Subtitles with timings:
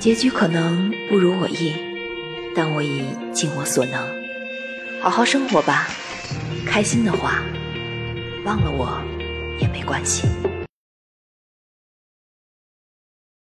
[0.00, 1.76] 结局可能不如我意
[2.56, 3.04] 但我已
[3.34, 4.02] 尽我所能。
[4.98, 5.88] 好好生活吧
[6.66, 7.42] 开心的话
[8.44, 8.98] 忘了我
[9.60, 10.26] 也没关系。